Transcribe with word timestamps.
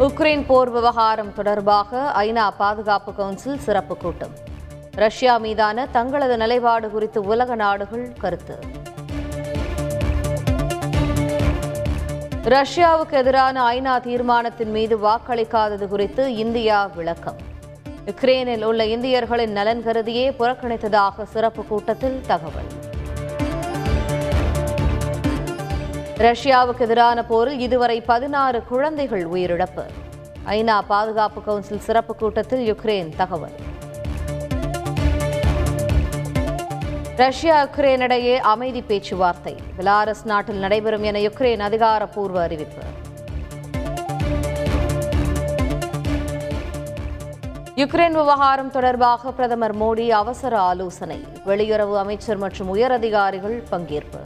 Ukraine 0.00 0.44
போர் 0.46 0.70
விவகாரம் 0.70 1.32
தொடர்பாக 1.34 2.12
ஐநா 2.16 2.50
பாதுகாப்பு 2.56 3.14
கவுன்சில் 3.14 3.58
சிறப்பு 3.58 3.96
கூட்டம். 3.96 4.30
ரஷ்யா 4.90 5.36
மீதான 5.36 5.86
தங்களது 5.86 6.36
நிலைப்பாடு 6.36 6.90
குறித்து 6.90 7.22
உலக 7.22 7.54
நாடுகள் 7.54 8.12
கருத்து. 8.20 8.58
ரஷ்யாவுக்கு 12.44 13.10
எதிரான 13.10 13.64
ஐநா 13.70 14.00
தீர்மானத்தின் 14.00 14.70
மீது 14.70 14.98
வாக்களிக்காதது 14.98 15.88
குறித்து 15.88 16.34
இந்தியா 16.34 16.86
விளக்கம். 16.86 17.36
உக்ரைனில் 18.06 18.64
உள்ள 18.64 18.84
இந்தியர்களின் 18.84 19.52
நலன் 19.52 19.82
கருதியே 19.82 20.30
புறக்கணித்ததாக 20.30 21.22
சிறப்பு 21.22 21.64
கூட்டத்தில் 21.64 22.20
தகவல். 22.26 22.79
ரஷ்யாவுக்கு 26.20 26.80
எதிரான 26.80 27.24
போரில் 27.24 27.58
இதுவரை 27.58 28.00
பதினாறு 28.00 28.62
குழந்தைகள் 28.64 29.28
உயிரிழப்பு. 29.28 29.84
ஐநா 30.46 30.80
பாதுகாப்பு 30.86 31.42
கவுன்சில் 31.42 31.80
சிறப்பு 31.80 32.14
கூட்டத்தில் 32.14 32.74
யுக்ரைன் 32.74 33.16
தகவல். 33.16 33.54
ரஷ்யா 37.16 37.66
யுக்ரைன் 37.66 38.00
இடையே 38.00 38.38
அமைதி 38.38 38.82
பேச்சுவார்த்தை. 38.82 39.56
பிலாரஸ் 39.78 40.24
நாட்டில் 40.24 40.56
நடைபெறும் 40.56 41.02
என 41.02 41.18
யுக்ரைன் 41.18 41.58
அதிகாரப்பூர்வ 41.58 42.42
அறிவிப்பு. 42.42 42.82
யுக்ரைன் 47.76 48.18
விவகாரம் 48.20 48.70
தொடர்பாக 48.70 49.32
பிரதமர் 49.32 49.78
மோடி 49.78 50.08
அவசர 50.08 50.58
ஆலோசனை. 50.58 51.24
வெளியுறவு 51.46 51.96
அமைச்சர் 51.96 52.36
மற்றும் 52.36 52.76
உயரதிகாரிகள் 52.76 53.62
பங்கேற்பு. 53.72 54.22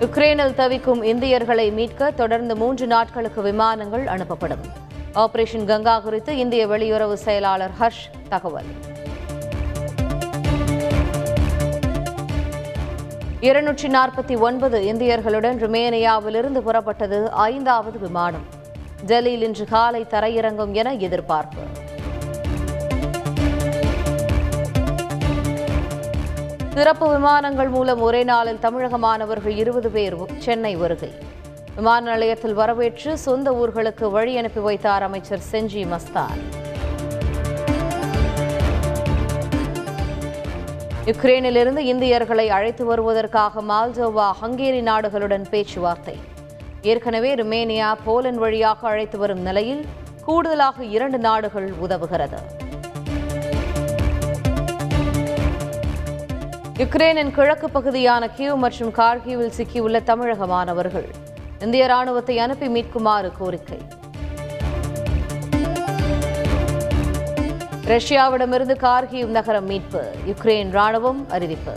யுக்ரைனில் 0.00 0.54
தவிக்கும் 0.54 1.02
இந்தியர்களை 1.02 1.70
மீட்க 1.70 2.10
தொடர்ந்து 2.10 2.56
மூன்று 2.56 2.86
நாட்களுக்கு 2.86 3.42
விமானங்கள் 3.42 4.04
அனுப்பப்படும். 4.04 4.64
ஆபரேஷன் 5.14 5.64
கங்கா 5.64 5.98
குறித்து 5.98 6.36
இந்திய 6.36 6.66
வெளியுறவு 6.66 7.12
செயலாளர் 7.12 7.70
ஹர்ஷ் 7.80 8.28
தகவல். 8.28 8.64
இருநூற்றி 13.40 13.88
நாற்பத்தி 13.88 14.38
ஒன்பது 14.38 14.80
இந்தியர்களுடன் 14.80 15.58
ருமேனியாவிலிருந்து 15.64 16.60
புறப்பட்டது 16.60 17.28
ஐந்தாவது 17.28 17.98
விமானம். 17.98 18.46
டெல்லியில் 19.06 19.42
இன்று 19.42 19.64
காலை 19.64 20.06
தரையிறங்கும் 20.10 20.72
என 20.72 20.94
எதிர்பார்ப்பு. 20.94 21.65
சிறப்பு 26.76 27.06
விமானங்கள் 27.08 27.68
மூலம் 27.68 28.00
ஒரே 28.06 28.24
நாளில் 28.30 28.58
தமிழக 28.58 28.98
மாணவர்கள் 29.04 29.54
இருபது 29.62 29.88
பேர் 29.90 30.16
சென்னை 30.44 30.72
வருகை. 30.76 31.08
விமான 31.76 32.02
நிலையத்தில் 32.12 32.54
வரவேற்று 32.54 33.18
சொந்த 33.18 33.52
ஊர்களுக்கு 33.60 34.10
வழி 34.10 34.32
அனுப்பி 34.36 34.60
வைத்தார் 34.66 35.02
அமைச்சர் 35.02 35.42
செஞ்சி 35.52 35.82
மஸ்தான். 35.92 36.40
யுக்ரைனிலிருந்து 41.10 41.84
இந்தியர்களை 41.92 42.48
அழைத்து 42.48 42.84
வருவதற்காக 42.84 43.62
மால்டோவா 43.72 44.28
ஹங்கேரி 44.42 44.82
நாடுகளுடன் 44.90 45.48
பேச்சுவார்த்தை. 45.50 46.18
ஏற்கனவே 46.82 47.34
ருமேனியா 47.34 47.90
போலந்து 48.04 48.40
வழியாக 48.40 48.88
அழைத்து 48.88 49.18
வரும் 49.18 49.42
நிலையில் 49.48 49.84
கூடுதலாக 50.24 50.84
இரண்டு 50.84 51.18
நாடுகள் 51.18 51.70
உதவுகிறது. 51.86 52.40
யுக்ரைனின் 56.78 57.30
கிழக்கு 57.30 57.70
பகுதியான 57.70 58.28
கியூ 58.28 58.54
மற்றும் 58.54 58.92
கார்கிவில் 58.92 59.52
சிக்கியுள்ள 59.56 60.02
தமிழக 60.02 60.46
மாணவர்கள். 60.46 61.08
இந்திய 61.60 61.86
ராணுவத்தை 61.86 62.38
அனுப்பி 62.38 62.68
மீட்குமாறு 62.68 63.32
கோரிக்கை. 63.38 63.78
ரஷ்யாவிடமிருந்து 67.84 68.76
கார்கிவ் 68.76 69.26
நகரம் 69.26 69.66
மீட்பு. 69.66 70.10
யுக்ரைன் 70.26 70.70
ராணுவம் 70.70 71.28
அறிவிப்பு. 71.28 71.72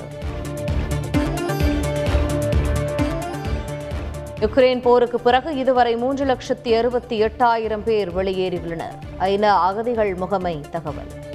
யுக்ரைன் 4.39 4.81
போருக்கு 4.81 5.19
பிறகு 5.19 5.55
இதுவரை 5.57 5.95
மூன்று 5.95 6.25
லட்சத்தி 6.25 6.77
அறுபத்தி 6.77 7.21
எட்டாயிரம் 7.23 7.83
பேர் 7.83 8.15
வெளியேறியுள்ளனர். 8.15 8.97
ஐநா 9.19 9.55
அகதிகள் 9.69 10.15
முகமை 10.15 10.61
தகவல். 10.71 11.27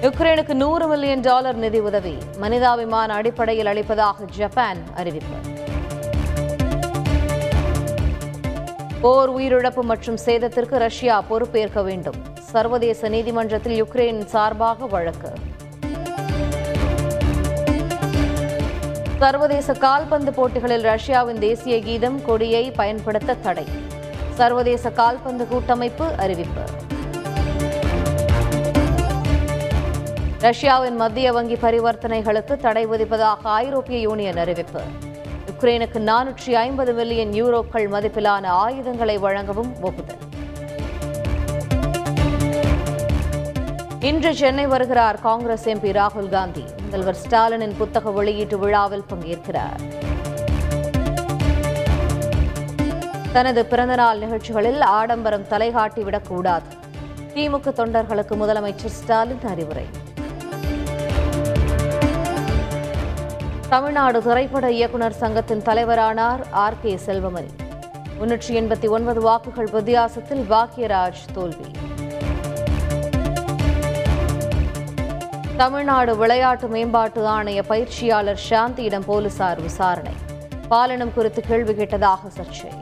யுக்ரைனுக்கு 0.00 0.52
நூறு 0.52 0.86
மில்லியன் 0.86 1.20
டாலர் 1.20 1.54
நிதி 1.54 1.78
உதவி. 1.78 2.18
மனிதாபிமான 2.38 3.14
அடிப்படையில் 3.14 3.66
அளிப்பதாக 3.66 4.24
ஜப்பான் 4.36 4.78
அறிவிப்பு. 4.96 5.36
போர் 9.00 9.32
உயிரிழப்பு 9.36 9.80
மற்றும் 9.80 10.18
சேதத்திற்கு 10.24 10.78
ரஷ்யா 10.78 11.20
பொறுப்பேற்க 11.20 11.82
வேண்டும். 11.82 12.14
சர்வதேச 12.40 13.08
நீதிமன்றத்தில் 13.08 13.84
யுக்ரைன் 13.84 14.24
சார்பாக 14.24 14.86
வழக்கு. 14.86 15.32
சர்வதேச 19.18 19.72
கால்பந்து 19.72 20.32
போட்டிகளில் 20.32 20.82
ரஷ்யாவின் 20.82 21.38
தேசிய 21.38 21.80
கீதம் 21.80 22.24
கொடியை 22.24 22.70
பயன்படுத்த 22.70 23.34
தடை. 23.34 23.66
சர்வதேச 24.34 24.90
கால்பந்து 24.90 25.48
கூட்டமைப்பு 25.48 26.06
அறிவிப்பு. 26.16 26.88
ரஷ்யாவின் 30.44 30.96
மத்திய 30.96 31.32
வங்கி 31.32 31.54
பரிவர்த்தனைகளுக்கு 31.54 32.56
தடை 32.56 32.86
விதிப்பதாக 32.86 33.42
ஐரோப்பிய 33.42 33.98
யூனியன் 34.00 34.36
அறிவிப்பு. 34.36 34.80
யுக்ரைனுக்கு 35.48 35.98
நானூற்றி 36.10 36.52
ஐம்பது 36.52 36.92
மில்லியன் 36.92 37.32
யூரோக்கள் 37.40 37.86
மதிப்பிலான 37.94 38.46
ஆயுதங்களை 38.46 39.18
வழங்கவும் 39.18 39.72
ஒப்புதல். 39.82 40.22
இன்று 44.00 44.34
சென்னை 44.34 44.66
வருகிறார் 44.66 45.20
காங்கிரஸ் 45.20 45.68
எம்பி 45.68 45.92
ராகுல் 46.00 46.28
காந்தி. 46.28 46.64
முதல்வர் 46.82 47.20
ஸ்டாலினின் 47.22 47.76
புத்தக 47.78 48.10
வெளியீட்டு 48.10 48.58
விழாவில் 48.58 49.06
பங்கேற்கிறார். 49.12 49.80
தனது 53.32 53.66
பிறந்தநாள் 53.66 54.18
நிகழ்ச்சிகளில் 54.18 54.80
ஆடம்பரம் 54.80 55.48
தலைகாட்டிவிடக்கூடாது 55.50 56.70
திமுக 57.34 57.72
தொண்டர்களுக்கு 57.80 58.36
முதலமைச்சர் 58.42 58.98
ஸ்டாலின் 59.00 59.44
அறிவுரை. 59.54 59.88
தமிழ்நாடு 63.72 64.22
திரைப்பட 64.22 64.70
இயக்குநர் 64.70 65.12
சங்கத்தின் 65.12 65.60
தலைவரானார் 65.60 66.40
ஆர் 66.50 66.76
கே 66.82 66.98
செல்வமணி. 67.06 67.50
முன்னூற்றி 68.20 68.48
எண்பத்தி 68.48 68.88
ஒன்பது 68.88 69.20
வாக்குகள் 69.20 69.68
வித்தியாசத்தில் 69.72 70.42
பாக்யராஜ் 70.50 71.20
தோல்வி. 71.32 71.68
தமிழ்நாடு 75.56 76.16
விளையாட்டு 76.16 76.68
மேம்பாட்டு 76.68 77.26
ஆணைய 77.26 77.62
பயிற்சியாளர் 77.68 78.40
சாந்தியிடம் 78.50 79.06
போலீசார் 79.06 79.60
விசாரணை. 79.60 80.12
பாலினம் 80.68 81.14
குறித்து 81.14 81.42
கேள்வி 81.42 81.72
கேட்டதாக 81.72 82.34
சர்ச்சை. 82.38 82.72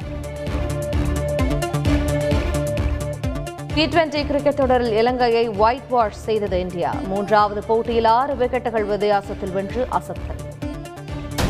டி 3.75 3.87
டுவெண்டி 3.87 4.26
கிரிக்கெட் 4.26 4.60
தொடரில் 4.62 4.93
இலங்கையை 4.93 5.49
ஒயிட் 5.49 5.88
வாஷ் 5.88 6.20
செய்தது 6.28 6.60
இந்தியா. 6.60 6.94
மூன்றாவது 7.06 7.62
போட்டியில் 7.62 8.05
ஆறு 8.05 8.34
விக்கெட்டுகள் 8.34 8.87
வித்தியாசத்தில் 8.87 9.50
வென்று 9.50 9.87
அசத்தல். 9.91 10.47